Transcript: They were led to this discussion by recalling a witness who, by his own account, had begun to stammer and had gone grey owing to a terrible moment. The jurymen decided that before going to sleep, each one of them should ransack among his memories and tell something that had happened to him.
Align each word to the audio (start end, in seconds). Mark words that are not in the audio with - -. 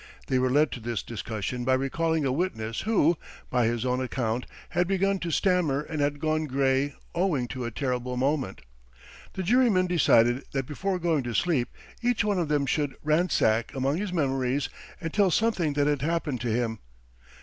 They 0.25 0.39
were 0.39 0.49
led 0.49 0.71
to 0.71 0.79
this 0.79 1.03
discussion 1.03 1.63
by 1.63 1.75
recalling 1.75 2.25
a 2.25 2.31
witness 2.31 2.81
who, 2.81 3.19
by 3.51 3.67
his 3.67 3.85
own 3.85 4.01
account, 4.01 4.47
had 4.69 4.87
begun 4.87 5.19
to 5.19 5.29
stammer 5.29 5.81
and 5.81 6.01
had 6.01 6.19
gone 6.19 6.45
grey 6.47 6.95
owing 7.13 7.47
to 7.49 7.65
a 7.65 7.69
terrible 7.69 8.17
moment. 8.17 8.63
The 9.33 9.43
jurymen 9.43 9.85
decided 9.85 10.45
that 10.53 10.65
before 10.65 10.97
going 10.97 11.21
to 11.25 11.35
sleep, 11.35 11.69
each 12.01 12.23
one 12.23 12.39
of 12.39 12.47
them 12.47 12.65
should 12.65 12.95
ransack 13.03 13.75
among 13.75 13.97
his 13.97 14.11
memories 14.11 14.69
and 14.99 15.13
tell 15.13 15.29
something 15.29 15.73
that 15.73 15.85
had 15.85 16.01
happened 16.01 16.41
to 16.41 16.49
him. 16.49 16.79